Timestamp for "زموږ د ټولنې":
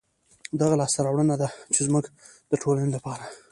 1.87-2.89